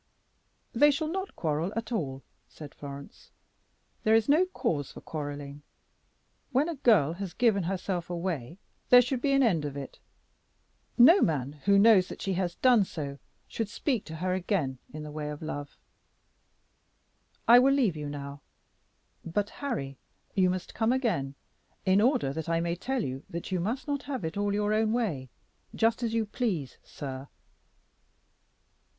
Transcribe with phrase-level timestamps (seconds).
[0.73, 3.29] "They shall not quarrel at all," said Florence,
[4.01, 5.61] "There is no cause for quarrelling.
[6.51, 8.57] When a girl has given herself away
[8.89, 9.99] there should be an end of it.
[10.97, 15.03] No man who knows that she has done so should speak to her again in
[15.03, 15.77] the way of love.
[17.47, 18.41] I will leave you now;
[19.23, 19.99] but, Harry,
[20.33, 21.35] you must come again,
[21.85, 24.73] in order that I may tell you that you must not have it all your
[24.73, 25.29] own way,
[25.75, 27.27] just as you please, sir."